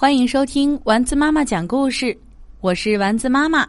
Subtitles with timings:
[0.00, 2.16] 欢迎收听丸子妈妈讲故事，
[2.62, 3.68] 我是丸子妈妈。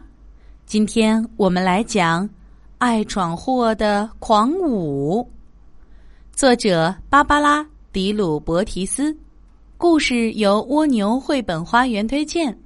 [0.64, 2.26] 今天我们来讲
[2.78, 5.22] 《爱闯祸的狂舞》，
[6.34, 9.14] 作者芭芭拉·迪鲁伯提斯，
[9.76, 12.58] 故事由蜗牛绘本花园推荐。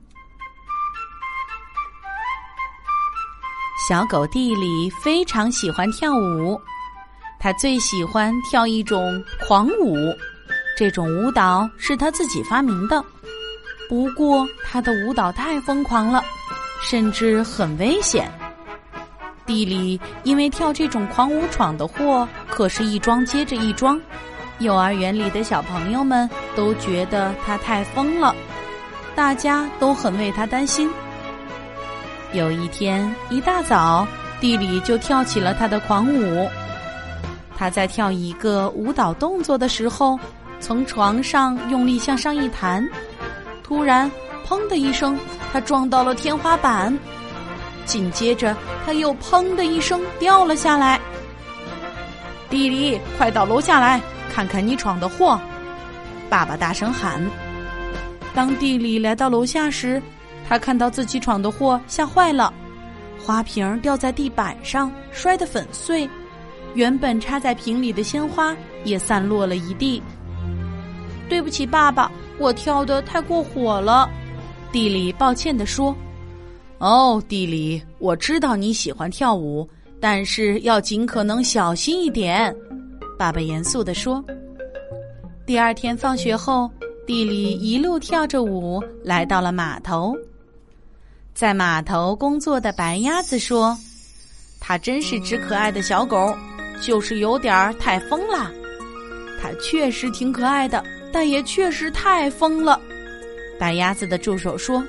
[3.89, 6.57] 小狗蒂里非常喜欢跳舞，
[7.41, 9.97] 他最喜欢跳一种狂舞，
[10.79, 13.05] 这种舞蹈是他自己发明的。
[13.89, 16.25] 不过，他的舞蹈太疯狂了，
[16.83, 18.31] 甚至很危险。
[19.45, 24.01] 地里因为跳这种狂舞闯的祸，可是一桩接着一桩。
[24.59, 28.35] 幼儿园里的小朋友们都觉得他太疯了，
[29.15, 30.91] 大家都很为他担心。
[32.33, 34.07] 有一天一大早，
[34.41, 36.49] 地里就跳起了他的狂舞。
[37.57, 40.19] 他在跳一个舞蹈动作的时候，
[40.59, 42.87] 从床上用力向上一弹。
[43.67, 44.09] 突然，
[44.47, 45.19] 砰的一声，
[45.53, 46.97] 他撞到了天花板。
[47.85, 51.01] 紧接着，他又砰的一声掉了下来。
[52.49, 54.01] 弟弟，快到楼下来
[54.33, 55.37] 看看你闯的祸！
[56.31, 57.21] 爸爸大声喊。
[58.33, 60.01] 当地弟来到楼下时，
[60.49, 62.55] 他看到自己闯的祸，吓坏了。
[63.21, 66.09] 花瓶掉在地板上，摔得粉碎；
[66.75, 70.01] 原本插在瓶里的鲜花也散落了一地。
[71.29, 72.09] 对不起，爸爸。
[72.39, 74.09] 我跳的太过火了，
[74.71, 75.97] 地里抱歉地说
[76.79, 79.69] ：“哦，地里，我知道你喜欢跳舞，
[80.01, 82.55] 但是要尽可能小心一点。”
[83.19, 84.23] 爸爸严肃地说。
[85.47, 86.71] 第二天放学后，
[87.07, 90.15] 地里一路跳着舞来到了码头。
[91.33, 93.77] 在码头工作的白鸭子说
[94.61, 96.37] ：“它真是只可爱的小狗，
[96.83, 98.51] 就是有点儿太疯了。
[99.41, 100.83] 它确实挺可爱的。”
[101.17, 102.79] 但也确实太疯了，
[103.59, 104.85] 白鸭子的助手说：“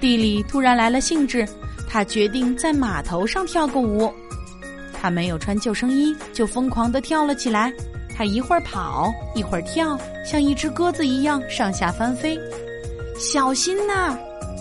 [0.00, 1.46] 地里突然来了兴致，
[1.88, 4.12] 他决定在码头上跳个舞。
[4.92, 7.72] 他没有穿救生衣，就疯狂地跳了起来。
[8.12, 9.96] 他一会儿跑，一会儿跳，
[10.26, 12.36] 像一只鸽子一样上下翻飞。
[13.16, 14.18] 小心呐！”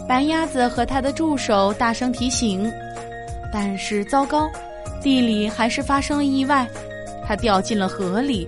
[0.08, 2.72] 白鸭子和他的助手大声提醒。
[3.52, 4.48] 但是糟糕，
[5.02, 6.68] 地里还是发生了意外，
[7.28, 8.48] 他掉进了河里。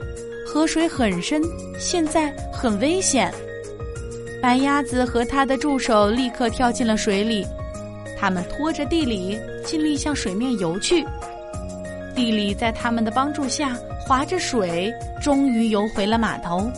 [0.53, 1.41] 河水很深，
[1.79, 3.33] 现在很危险。
[4.41, 7.47] 白鸭子和他的助手立刻跳进了水里，
[8.19, 11.05] 他们拖着地里，尽力向水面游去。
[12.13, 16.69] 地里在他们的帮助下划着水，终于游回了码头。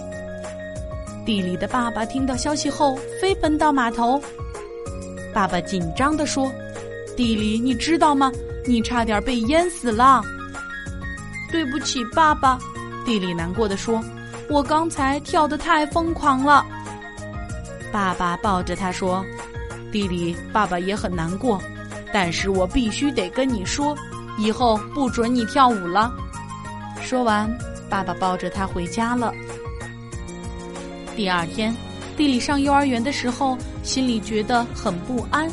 [1.25, 4.21] 地里的爸爸听到消息后，飞奔到码头。
[5.33, 6.51] 爸爸紧张地说
[7.17, 8.31] ：“地里，你知道吗？
[8.67, 10.21] 你差点被淹死了。”
[11.51, 12.59] 对不起，爸爸。
[13.05, 14.03] 地里难过的说
[14.49, 16.65] ：“我刚才跳得太疯狂了。”
[17.91, 19.23] 爸爸抱着他说
[19.91, 21.61] ：“地里，爸爸也很难过，
[22.11, 23.95] 但是我必须得跟你说，
[24.37, 26.11] 以后不准你跳舞了。”
[27.03, 27.49] 说完，
[27.89, 29.33] 爸爸抱着他回家了。
[31.15, 31.75] 第二天，
[32.17, 35.47] 地里上幼儿园的时候，心里觉得很不安，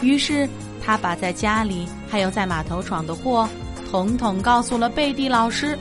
[0.00, 0.48] 于是
[0.84, 3.48] 他把在家里还有在码头闯的祸，
[3.90, 5.78] 统统告诉了贝蒂老师。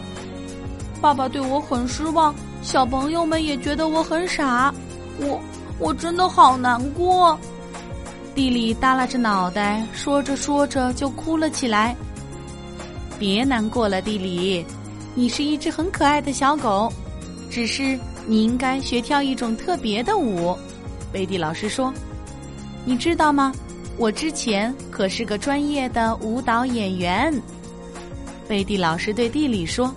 [0.99, 4.73] 爸爸对我很失望，小朋友们也觉得我很傻，
[5.19, 5.39] 我
[5.79, 7.37] 我真的好难过。
[8.33, 11.95] 地里耷拉着脑袋，说着说着就哭了起来。
[13.19, 14.65] 别难过了，地里，
[15.15, 16.91] 你是一只很可爱的小狗，
[17.49, 20.57] 只是你应该学跳一种特别的舞。
[21.11, 21.93] 贝蒂老师说
[22.85, 23.51] ：“你知道吗？
[23.97, 27.33] 我之前可是个专业的舞蹈演员。”
[28.47, 29.93] 贝蒂老师对地里说。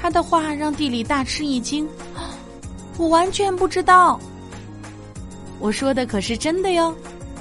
[0.00, 1.88] 他的话让地里大吃一惊，
[2.98, 4.20] 我完全不知道。
[5.58, 6.94] 我说的可是真的哟，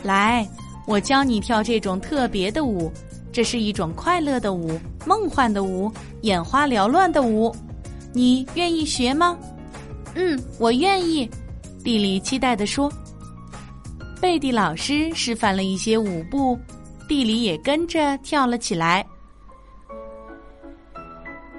[0.04, 0.48] 来，
[0.88, 2.92] 我教你跳这种特别的舞，
[3.32, 7.54] 这是一种快乐的舞、梦幻的舞、眼花缭乱的舞，
[8.14, 9.38] 你愿意学吗？
[10.16, 11.30] 嗯，我愿意。
[11.84, 12.92] 地里期待地说。
[14.22, 16.58] 贝蒂老师示范了一些舞步，
[17.08, 19.06] 地里也跟着跳了起来。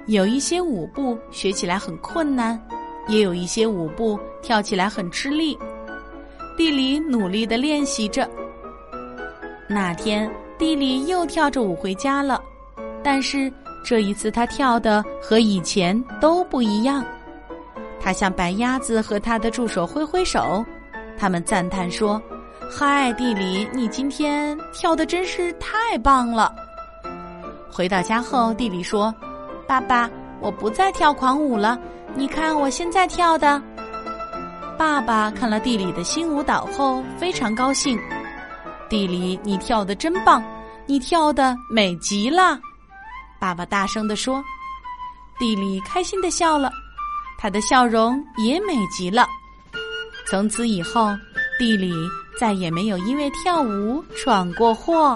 [0.07, 2.57] 有一些舞步学起来很困难，
[3.09, 5.57] 也有一些舞步跳起来很吃力。
[6.55, 8.27] 地里努力的练习着。
[9.67, 12.41] 那天，地里又跳着舞回家了，
[13.03, 13.51] 但是
[13.83, 17.05] 这一次他跳的和以前都不一样。
[17.99, 20.65] 他向白鸭子和他的助手挥挥手，
[21.17, 22.21] 他们赞叹说
[22.71, 26.55] ：“嗨，地里，你今天跳的真是太棒了。”
[27.69, 29.13] 回到家后，地里说。
[29.67, 30.09] 爸爸，
[30.39, 31.77] 我不再跳狂舞了。
[32.15, 33.61] 你看我现在跳的。
[34.77, 37.99] 爸爸看了地里的新舞蹈后，非常高兴。
[38.89, 40.41] 地里，你跳的真棒，
[40.85, 42.57] 你跳的美极了。
[43.39, 44.43] 爸爸大声地说。
[45.39, 46.71] 地里开心的笑了，
[47.37, 49.27] 他的笑容也美极了。
[50.27, 51.15] 从此以后，
[51.59, 51.93] 地里
[52.39, 55.15] 再也没有因为跳舞闯过祸。